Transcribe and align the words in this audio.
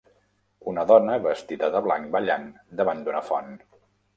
Una 0.71 0.85
dona 0.91 1.17
vestida 1.27 1.69
de 1.75 1.81
blanc 1.89 2.09
ballant 2.17 2.51
davant 2.81 3.05
d'una 3.07 3.25
font. 3.29 3.55